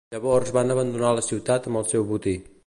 [0.13, 2.35] Llavors van abandonar la ciutat amb el seu botí.